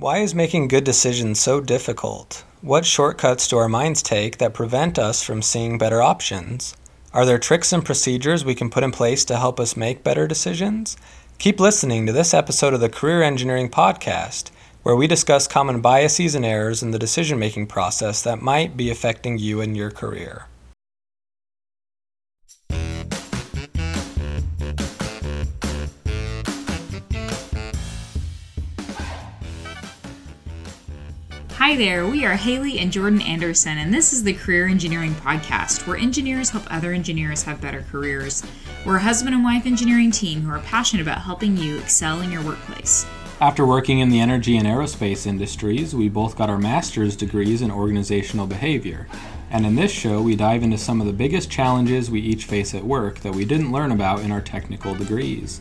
[0.00, 2.44] Why is making good decisions so difficult?
[2.60, 6.76] What shortcuts do our minds take that prevent us from seeing better options?
[7.12, 10.28] Are there tricks and procedures we can put in place to help us make better
[10.28, 10.96] decisions?
[11.38, 14.52] Keep listening to this episode of the Career Engineering Podcast,
[14.84, 18.90] where we discuss common biases and errors in the decision making process that might be
[18.90, 20.46] affecting you and your career.
[31.58, 35.88] Hi there, we are Haley and Jordan Anderson, and this is the Career Engineering Podcast,
[35.88, 38.44] where engineers help other engineers have better careers.
[38.86, 42.30] We're a husband and wife engineering team who are passionate about helping you excel in
[42.30, 43.06] your workplace.
[43.40, 47.72] After working in the energy and aerospace industries, we both got our master's degrees in
[47.72, 49.08] organizational behavior.
[49.50, 52.72] And in this show, we dive into some of the biggest challenges we each face
[52.72, 55.60] at work that we didn't learn about in our technical degrees.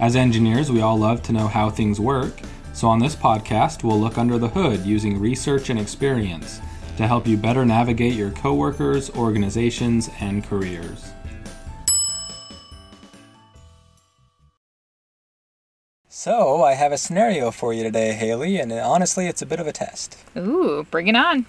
[0.00, 2.40] As engineers, we all love to know how things work
[2.74, 6.60] so, on this podcast, we'll look under the hood using research and experience
[6.96, 11.12] to help you better navigate your coworkers, organizations, and careers.
[16.08, 19.68] So, I have a scenario for you today, Haley, and honestly, it's a bit of
[19.68, 20.18] a test.
[20.36, 21.46] Ooh, bring it on.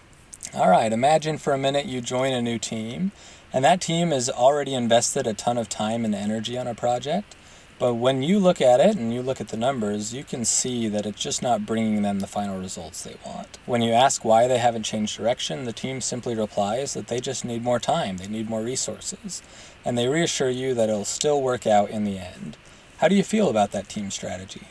[0.54, 3.12] All right, imagine for a minute you join a new team,
[3.52, 7.36] and that team has already invested a ton of time and energy on a project
[7.78, 10.88] but when you look at it and you look at the numbers, you can see
[10.88, 13.58] that it's just not bringing them the final results they want.
[13.66, 17.44] When you ask why they haven't changed direction, the team simply replies that they just
[17.44, 19.42] need more time, they need more resources,
[19.84, 22.58] and they reassure you that it'll still work out in the end.
[23.00, 24.68] How do you feel about that team strategy?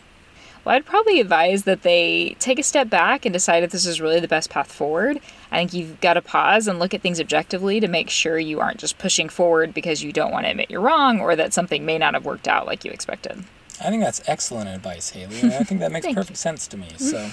[0.64, 4.00] Well, I'd probably advise that they take a step back and decide if this is
[4.00, 5.20] really the best path forward.
[5.50, 8.60] I think you've got to pause and look at things objectively to make sure you
[8.60, 11.84] aren't just pushing forward because you don't want to admit you're wrong or that something
[11.84, 13.44] may not have worked out like you expected.
[13.80, 16.36] I think that's excellent advice, Haley, I think that makes perfect you.
[16.36, 16.88] sense to me.
[16.98, 17.30] So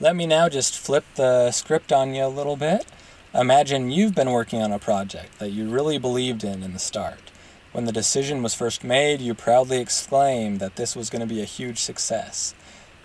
[0.00, 2.86] let me now just flip the script on you a little bit.
[3.32, 7.30] Imagine you've been working on a project that you really believed in in the start.
[7.72, 11.42] When the decision was first made, you proudly exclaimed that this was going to be
[11.42, 12.54] a huge success.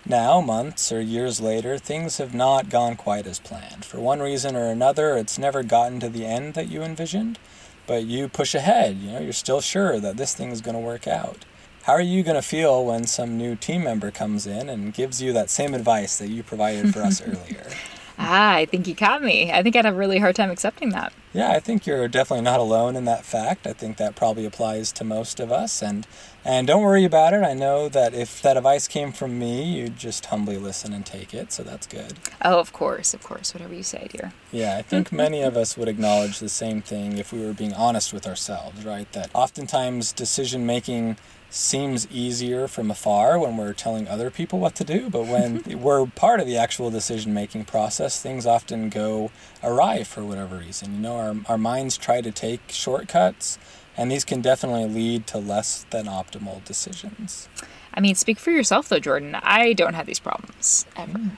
[0.06, 3.84] Now, months or years later, things have not gone quite as planned.
[3.84, 7.38] For one reason or another, it's never gotten to the end that you envisioned,
[7.86, 8.96] but you push ahead.
[8.96, 11.44] You know, you're still sure that this thing is going to work out.
[11.82, 15.20] How are you going to feel when some new team member comes in and gives
[15.20, 17.66] you that same advice that you provided for us earlier?
[18.18, 19.50] Ah, I think you caught me.
[19.50, 21.12] I think I'd have a really hard time accepting that.
[21.32, 23.66] Yeah, I think you're definitely not alone in that fact.
[23.66, 26.06] I think that probably applies to most of us and
[26.44, 27.42] and don't worry about it.
[27.42, 31.34] I know that if that advice came from me, you'd just humbly listen and take
[31.34, 32.14] it, so that's good.
[32.42, 34.32] Oh, of course, of course, whatever you say, dear.
[34.52, 37.74] Yeah, I think many of us would acknowledge the same thing if we were being
[37.74, 39.10] honest with ourselves, right?
[39.12, 41.16] That oftentimes decision making
[41.50, 46.06] seems easier from afar when we're telling other people what to do, but when we're
[46.06, 49.30] part of the actual decision making process, things often go
[49.62, 50.94] awry for whatever reason.
[50.94, 53.58] You know, our, our minds try to take shortcuts,
[54.00, 57.50] and these can definitely lead to less than optimal decisions.
[57.92, 59.34] I mean, speak for yourself though, Jordan.
[59.34, 61.18] I don't have these problems ever.
[61.18, 61.28] Hmm.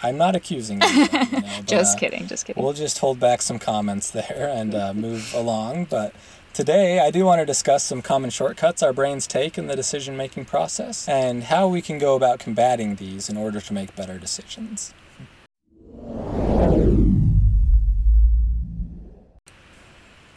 [0.00, 0.88] I'm not accusing you.
[0.96, 2.62] you know, but, just uh, kidding, just kidding.
[2.62, 6.14] We'll just hold back some comments there and uh, move along, but
[6.54, 10.16] Today, I do want to discuss some common shortcuts our brains take in the decision
[10.16, 14.18] making process and how we can go about combating these in order to make better
[14.18, 14.92] decisions.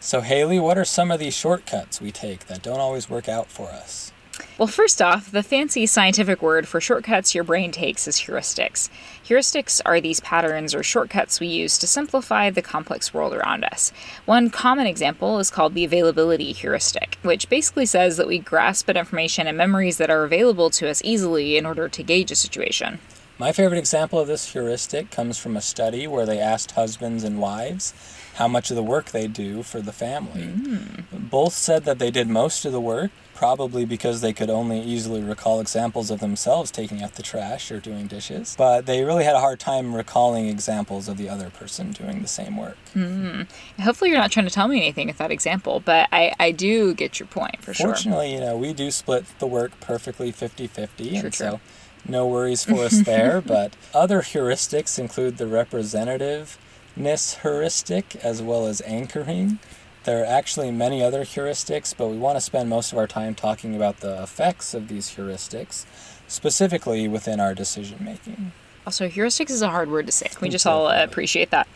[0.04, 3.46] So, Haley, what are some of these shortcuts we take that don't always work out
[3.46, 4.12] for us?
[4.58, 8.90] Well, first off, the fancy scientific word for shortcuts your brain takes is heuristics.
[9.24, 13.94] Heuristics are these patterns or shortcuts we use to simplify the complex world around us.
[14.26, 18.98] One common example is called the availability heuristic, which basically says that we grasp at
[18.98, 22.98] information and memories that are available to us easily in order to gauge a situation.
[23.38, 27.40] My favorite example of this heuristic comes from a study where they asked husbands and
[27.40, 27.94] wives
[28.42, 30.42] how much of the work they do for the family.
[30.42, 31.30] Mm.
[31.30, 35.22] Both said that they did most of the work, probably because they could only easily
[35.22, 38.56] recall examples of themselves taking out the trash or doing dishes.
[38.58, 42.28] But they really had a hard time recalling examples of the other person doing the
[42.28, 42.78] same work.
[42.96, 43.48] Mm.
[43.80, 46.96] Hopefully, you're not trying to tell me anything with that example, but I, I do
[46.96, 47.94] get your point for Fortunately, sure.
[47.94, 51.10] Fortunately, you know, we do split the work perfectly 50 50.
[51.16, 51.32] And true.
[51.32, 51.60] so
[52.08, 53.40] no worries for us there.
[53.40, 56.58] but other heuristics include the representative
[56.96, 59.60] ness heuristic as well as anchoring.
[60.04, 63.36] There are actually many other heuristics, but we want to spend most of our time
[63.36, 65.86] talking about the effects of these heuristics,
[66.28, 68.52] specifically within our decision making.
[68.86, 70.28] Also, heuristics is a hard word to say.
[70.28, 71.68] Can we just all appreciate that?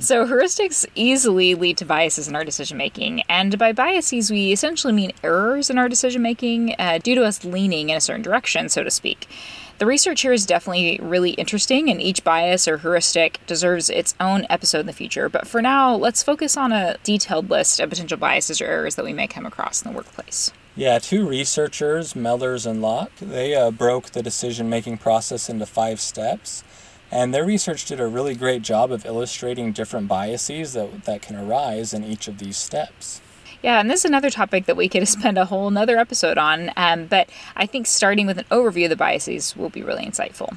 [0.00, 3.22] So, heuristics easily lead to biases in our decision making.
[3.28, 7.44] And by biases, we essentially mean errors in our decision making uh, due to us
[7.44, 9.28] leaning in a certain direction, so to speak.
[9.78, 14.44] The research here is definitely really interesting, and each bias or heuristic deserves its own
[14.50, 15.28] episode in the future.
[15.28, 19.04] But for now, let's focus on a detailed list of potential biases or errors that
[19.04, 20.50] we may come across in the workplace.
[20.74, 26.00] Yeah, two researchers, Mellers and Locke, they uh, broke the decision making process into five
[26.00, 26.64] steps.
[27.12, 31.36] And their research did a really great job of illustrating different biases that, that can
[31.36, 33.20] arise in each of these steps.
[33.62, 36.70] Yeah, and this is another topic that we could spend a whole another episode on.
[36.76, 40.56] Um, but I think starting with an overview of the biases will be really insightful.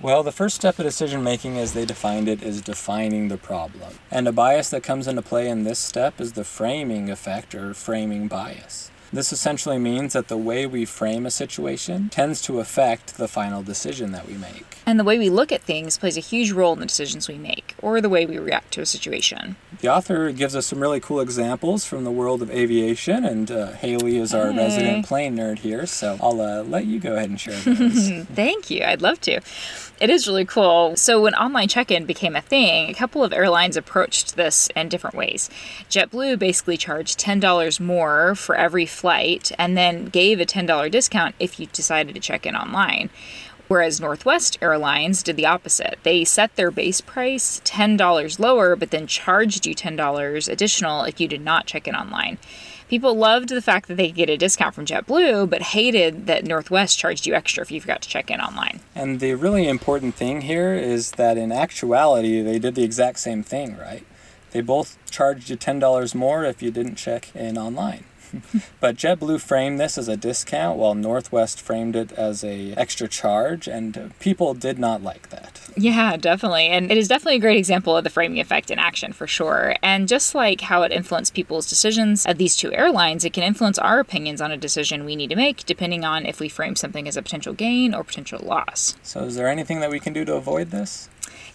[0.00, 3.94] Well, the first step of decision making, as they defined it, is defining the problem.
[4.12, 7.74] And a bias that comes into play in this step is the framing effect or
[7.74, 8.92] framing bias.
[9.12, 13.62] This essentially means that the way we frame a situation tends to affect the final
[13.62, 14.78] decision that we make.
[14.84, 17.36] And the way we look at things plays a huge role in the decisions we
[17.36, 19.56] make, or the way we react to a situation.
[19.80, 23.72] The author gives us some really cool examples from the world of aviation, and uh,
[23.72, 24.58] Haley is our hey.
[24.58, 28.24] resident plane nerd here, so I'll uh, let you go ahead and share those.
[28.34, 29.40] Thank you, I'd love to.
[30.00, 30.96] It is really cool.
[30.96, 34.88] So, when online check in became a thing, a couple of airlines approached this in
[34.88, 35.50] different ways.
[35.90, 41.58] JetBlue basically charged $10 more for every flight and then gave a $10 discount if
[41.58, 43.10] you decided to check in online.
[43.68, 45.98] Whereas Northwest Airlines did the opposite.
[46.02, 51.28] They set their base price $10 lower, but then charged you $10 additional if you
[51.28, 52.38] did not check in online.
[52.88, 56.46] People loved the fact that they could get a discount from JetBlue, but hated that
[56.46, 58.80] Northwest charged you extra if you forgot to check in online.
[58.94, 63.42] And the really important thing here is that in actuality, they did the exact same
[63.42, 64.06] thing, right?
[64.52, 68.04] They both charged you $10 more if you didn't check in online.
[68.80, 73.68] but JetBlue framed this as a discount while Northwest framed it as a extra charge
[73.68, 75.60] and people did not like that.
[75.76, 76.66] Yeah, definitely.
[76.66, 79.76] And it is definitely a great example of the framing effect in action for sure.
[79.82, 83.78] And just like how it influenced people's decisions at these two airlines, it can influence
[83.78, 87.06] our opinions on a decision we need to make depending on if we frame something
[87.06, 88.96] as a potential gain or potential loss.
[89.02, 91.08] So is there anything that we can do to avoid this?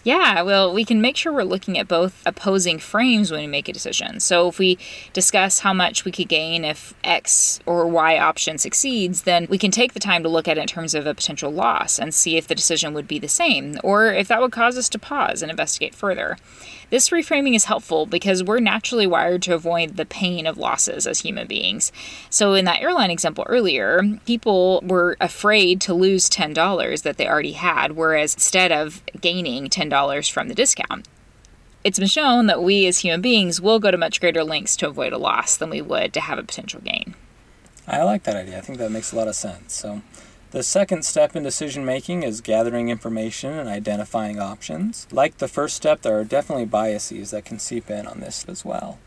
[0.04, 3.68] Yeah, well, we can make sure we're looking at both opposing frames when we make
[3.68, 4.20] a decision.
[4.20, 4.78] So if we
[5.14, 9.70] discuss how much we could gain if X or Y option succeeds, then we can
[9.70, 12.36] take the time to look at it in terms of a potential loss and see
[12.36, 15.40] if the decision would be the same or if that would cause us to pause
[15.40, 16.36] and investigate further.
[16.90, 21.20] This reframing is helpful because we're naturally wired to avoid the pain of losses as
[21.20, 21.90] human beings.
[22.30, 27.52] So, in that airline example earlier, people were afraid to lose $10 that they already
[27.52, 31.08] had, whereas instead of gaining $10 from the discount,
[31.82, 34.88] it's been shown that we as human beings will go to much greater lengths to
[34.88, 37.14] avoid a loss than we would to have a potential gain.
[37.86, 38.56] I like that idea.
[38.56, 39.74] I think that makes a lot of sense.
[39.74, 40.00] So,
[40.52, 45.06] the second step in decision making is gathering information and identifying options.
[45.10, 48.64] Like the first step, there are definitely biases that can seep in on this as
[48.64, 48.98] well.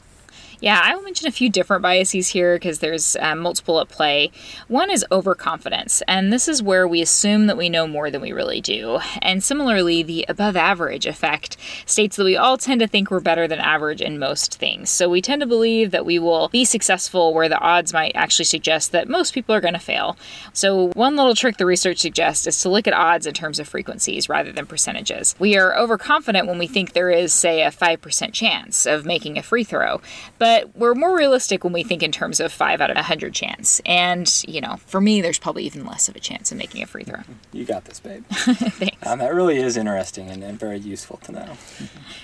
[0.59, 4.31] Yeah, I will mention a few different biases here because there's um, multiple at play.
[4.67, 8.31] One is overconfidence, and this is where we assume that we know more than we
[8.31, 8.97] really do.
[9.21, 13.47] And similarly, the above average effect states that we all tend to think we're better
[13.47, 14.89] than average in most things.
[14.89, 18.45] So we tend to believe that we will be successful where the odds might actually
[18.45, 20.17] suggest that most people are going to fail.
[20.53, 23.67] So, one little trick the research suggests is to look at odds in terms of
[23.67, 25.35] frequencies rather than percentages.
[25.37, 29.43] We are overconfident when we think there is, say, a 5% chance of making a
[29.43, 30.01] free throw.
[30.39, 33.03] But but we're more realistic when we think in terms of five out of a
[33.03, 33.81] hundred chance.
[33.85, 36.85] And you know, for me, there's probably even less of a chance of making a
[36.85, 37.19] free throw.
[37.53, 38.23] You got this, babe.
[38.29, 39.07] Thanks.
[39.07, 41.57] Um, that really is interesting and, and very useful to know.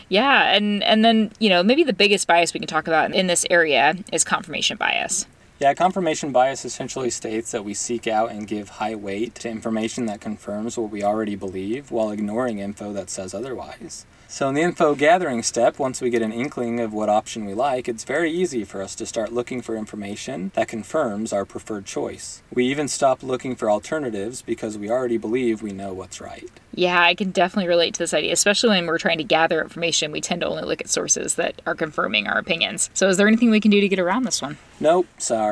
[0.09, 3.27] yeah, and and then you know maybe the biggest bias we can talk about in
[3.27, 5.25] this area is confirmation bias.
[5.59, 10.07] Yeah, confirmation bias essentially states that we seek out and give high weight to information
[10.07, 14.05] that confirms what we already believe while ignoring info that says otherwise.
[14.33, 17.53] So in the info gathering step, once we get an inkling of what option we
[17.53, 21.85] like, it's very easy for us to start looking for information that confirms our preferred
[21.85, 22.41] choice.
[22.51, 26.49] We even stop looking for alternatives because we already believe we know what's right.
[26.73, 30.11] Yeah, I can definitely relate to this idea, especially when we're trying to gather information.
[30.11, 32.89] We tend to only look at sources that are confirming our opinions.
[32.95, 34.57] So, is there anything we can do to get around this one?
[34.79, 35.42] Nope, sorry.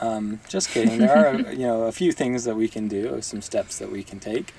[0.00, 0.98] Um, just kidding.
[0.98, 4.02] There are, you know, a few things that we can do, some steps that we
[4.02, 4.52] can take.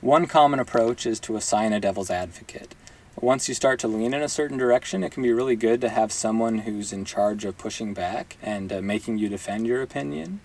[0.00, 2.74] One common approach is to assign a devil's advocate.
[3.20, 5.88] Once you start to lean in a certain direction, it can be really good to
[5.88, 10.40] have someone who's in charge of pushing back and uh, making you defend your opinion.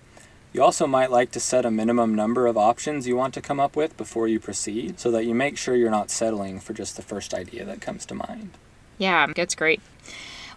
[0.54, 3.60] You also might like to set a minimum number of options you want to come
[3.60, 6.96] up with before you proceed so that you make sure you're not settling for just
[6.96, 8.52] the first idea that comes to mind.
[8.98, 9.80] Yeah, that's great.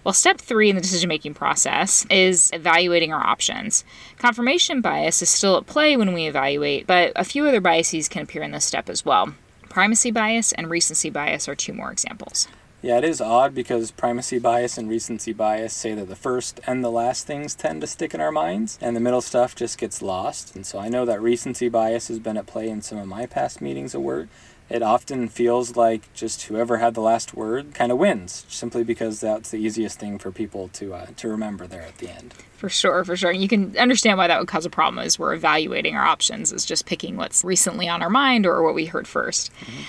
[0.05, 3.83] Well, step three in the decision making process is evaluating our options.
[4.19, 8.21] Confirmation bias is still at play when we evaluate, but a few other biases can
[8.21, 9.33] appear in this step as well
[9.75, 12.47] Primacy bias and recency bias are two more examples.
[12.81, 16.81] Yeah, it is odd because primacy bias and recency bias say that the first and
[16.81, 20.01] the last things tend to stick in our minds, and the middle stuff just gets
[20.01, 20.55] lost.
[20.55, 23.25] And so I know that recency bias has been at play in some of my
[23.25, 24.29] past meetings at work.
[24.67, 29.19] It often feels like just whoever had the last word kind of wins, simply because
[29.19, 32.33] that's the easiest thing for people to uh, to remember there at the end.
[32.57, 33.31] For sure, for sure.
[33.31, 36.65] You can understand why that would cause a problem as we're evaluating our options, is
[36.65, 39.81] just picking what's recently on our mind or what we heard 1st mm-hmm.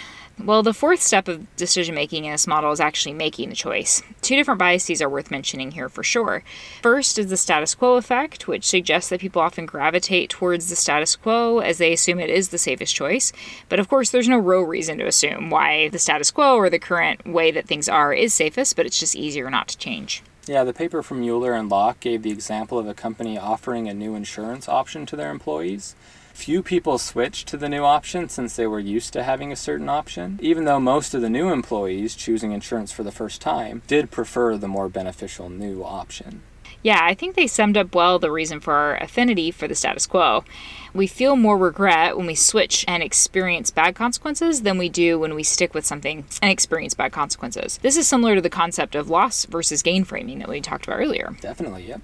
[0.45, 4.03] Well, the fourth step of decision making in this model is actually making the choice.
[4.21, 6.45] Two different biases are worth mentioning here for sure.
[6.83, 11.17] First is the status quo effect, which suggests that people often gravitate towards the status
[11.17, 13.33] quo as they assume it is the safest choice.
[13.71, 16.79] But of course, there's no real reason to assume why the status quo or the
[16.79, 20.23] current way that things are is safest, but it's just easier not to change.
[20.47, 23.95] Yeah, the paper from Mueller and Locke gave the example of a company offering a
[23.95, 25.97] new insurance option to their employees.
[26.37, 29.89] Few people switched to the new option since they were used to having a certain
[29.89, 34.13] option, even though most of the new employees choosing insurance for the first time did
[34.13, 36.43] prefer the more beneficial new option.
[36.83, 40.07] Yeah, I think they summed up well the reason for our affinity for the status
[40.07, 40.45] quo.
[40.95, 45.35] We feel more regret when we switch and experience bad consequences than we do when
[45.35, 47.79] we stick with something and experience bad consequences.
[47.83, 51.01] This is similar to the concept of loss versus gain framing that we talked about
[51.01, 51.35] earlier.
[51.41, 52.03] Definitely, yep.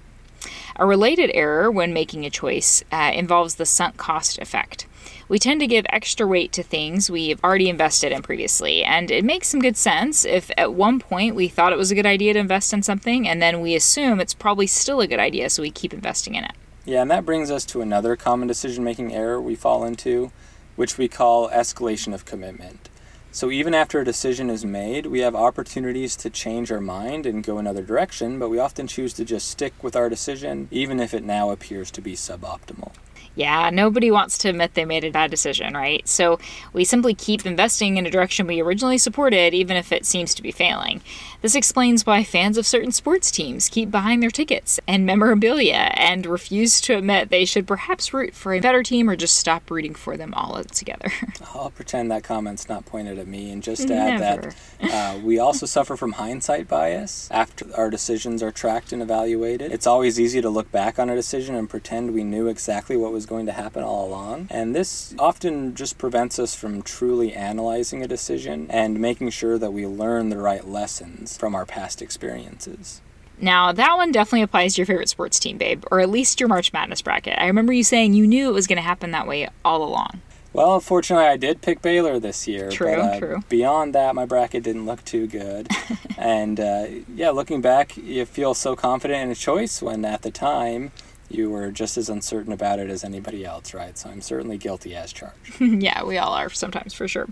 [0.75, 4.87] A related error when making a choice uh, involves the sunk cost effect.
[5.29, 9.23] We tend to give extra weight to things we've already invested in previously, and it
[9.23, 12.33] makes some good sense if at one point we thought it was a good idea
[12.33, 15.61] to invest in something, and then we assume it's probably still a good idea, so
[15.61, 16.53] we keep investing in it.
[16.85, 20.31] Yeah, and that brings us to another common decision making error we fall into,
[20.75, 22.89] which we call escalation of commitment.
[23.35, 27.43] So even after a decision is made, we have opportunities to change our mind and
[27.43, 31.15] go another direction, but we often choose to just stick with our decision, even if
[31.15, 32.91] it now appears to be suboptimal.
[33.35, 36.07] Yeah, nobody wants to admit they made a bad decision, right?
[36.07, 36.39] So
[36.71, 40.41] we simply keep investing in a direction we originally supported, even if it seems to
[40.41, 41.01] be failing.
[41.41, 46.25] This explains why fans of certain sports teams keep buying their tickets and memorabilia and
[46.25, 49.95] refuse to admit they should perhaps root for a better team or just stop rooting
[49.95, 51.11] for them all together.
[51.53, 54.53] I'll pretend that comment's not pointed at me and just add Never.
[54.79, 59.71] that uh, we also suffer from hindsight bias after our decisions are tracked and evaluated.
[59.71, 63.11] It's always easy to look back on a decision and pretend we knew exactly what
[63.11, 64.47] was was going to happen all along.
[64.49, 69.71] And this often just prevents us from truly analyzing a decision and making sure that
[69.71, 73.01] we learn the right lessons from our past experiences.
[73.39, 76.49] Now, that one definitely applies to your favorite sports team, babe, or at least your
[76.49, 77.39] March Madness bracket.
[77.39, 80.21] I remember you saying you knew it was going to happen that way all along.
[80.51, 82.69] Well, fortunately, I did pick Baylor this year.
[82.69, 83.43] True, but, uh, true.
[83.47, 85.67] Beyond that, my bracket didn't look too good.
[86.17, 90.29] and uh, yeah, looking back, you feel so confident in a choice when at the
[90.29, 90.91] time
[91.33, 93.97] you were just as uncertain about it as anybody else, right?
[93.97, 95.59] So I'm certainly guilty as charged.
[95.59, 97.27] yeah, we all are sometimes for sure.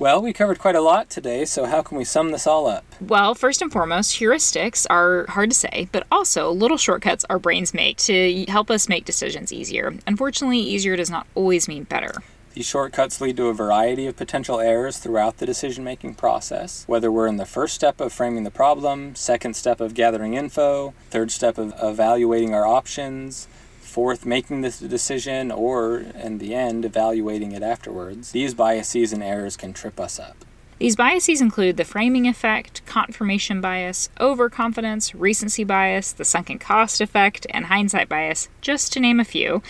[0.00, 2.86] Well, we covered quite a lot today, so how can we sum this all up?
[3.02, 7.74] Well, first and foremost, heuristics are hard to say, but also little shortcuts our brains
[7.74, 9.94] make to help us make decisions easier.
[10.06, 12.12] Unfortunately, easier does not always mean better.
[12.52, 17.10] These shortcuts lead to a variety of potential errors throughout the decision making process, whether
[17.10, 21.30] we're in the first step of framing the problem, second step of gathering info, third
[21.30, 23.46] step of evaluating our options,
[23.80, 28.32] fourth making this decision, or in the end, evaluating it afterwards.
[28.32, 30.44] These biases and errors can trip us up.
[30.80, 37.46] These biases include the framing effect, confirmation bias, overconfidence, recency bias, the sunken cost effect,
[37.50, 39.62] and hindsight bias, just to name a few.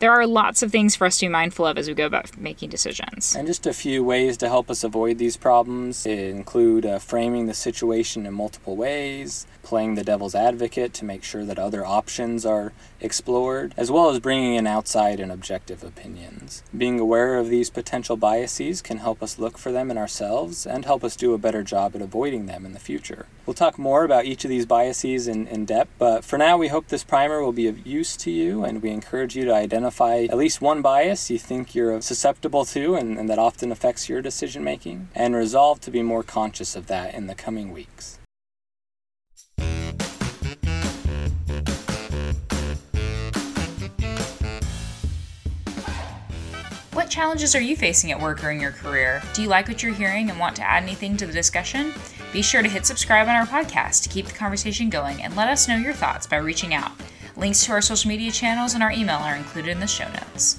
[0.00, 2.36] There are lots of things for us to be mindful of as we go about
[2.36, 3.34] making decisions.
[3.34, 7.54] And just a few ways to help us avoid these problems include uh, framing the
[7.54, 12.72] situation in multiple ways, playing the devil's advocate to make sure that other options are
[13.00, 16.62] explored, as well as bringing in outside and objective opinions.
[16.76, 20.84] Being aware of these potential biases can help us look for them in ourselves and
[20.84, 23.26] help us do a better job at avoiding them in the future.
[23.46, 26.68] We'll talk more about each of these biases in, in depth, but for now, we
[26.68, 30.24] hope this primer will be of use to you, and we encourage you to identify
[30.24, 34.20] at least one bias you think you're susceptible to and, and that often affects your
[34.20, 38.18] decision making, and resolve to be more conscious of that in the coming weeks.
[47.08, 49.22] What challenges are you facing at work or in your career?
[49.32, 51.94] Do you like what you're hearing and want to add anything to the discussion?
[52.34, 55.48] Be sure to hit subscribe on our podcast to keep the conversation going and let
[55.48, 56.92] us know your thoughts by reaching out.
[57.34, 60.58] Links to our social media channels and our email are included in the show notes.